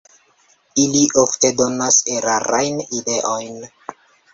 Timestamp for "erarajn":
2.17-2.85